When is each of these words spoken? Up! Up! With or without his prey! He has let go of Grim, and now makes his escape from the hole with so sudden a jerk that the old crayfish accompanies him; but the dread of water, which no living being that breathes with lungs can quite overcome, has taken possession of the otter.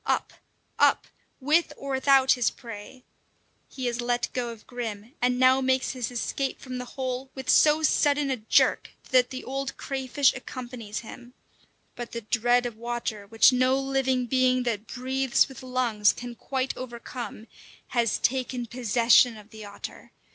Up! 0.07 0.33
Up! 0.79 1.05
With 1.39 1.73
or 1.77 1.91
without 1.91 2.31
his 2.31 2.49
prey! 2.49 3.03
He 3.69 3.85
has 3.85 4.01
let 4.01 4.29
go 4.33 4.49
of 4.49 4.65
Grim, 4.65 5.13
and 5.21 5.37
now 5.39 5.61
makes 5.61 5.91
his 5.91 6.09
escape 6.09 6.59
from 6.59 6.79
the 6.79 6.85
hole 6.97 7.29
with 7.35 7.51
so 7.51 7.83
sudden 7.83 8.31
a 8.31 8.37
jerk 8.37 8.89
that 9.11 9.29
the 9.29 9.43
old 9.43 9.77
crayfish 9.77 10.33
accompanies 10.33 11.01
him; 11.01 11.35
but 11.95 12.13
the 12.13 12.21
dread 12.21 12.65
of 12.65 12.77
water, 12.77 13.27
which 13.27 13.53
no 13.53 13.77
living 13.79 14.25
being 14.25 14.63
that 14.63 14.87
breathes 14.87 15.47
with 15.47 15.61
lungs 15.61 16.13
can 16.13 16.33
quite 16.33 16.75
overcome, 16.75 17.45
has 17.89 18.17
taken 18.17 18.65
possession 18.65 19.37
of 19.37 19.51
the 19.51 19.63
otter. 19.63 20.13